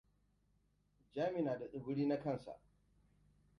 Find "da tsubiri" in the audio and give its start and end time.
1.57-2.05